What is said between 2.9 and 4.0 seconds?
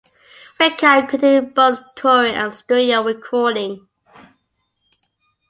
recording.